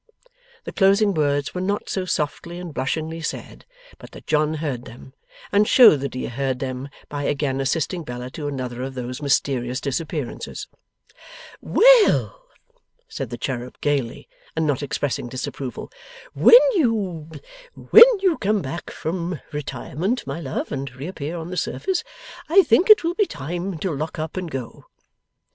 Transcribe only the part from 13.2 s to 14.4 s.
the cherub gaily,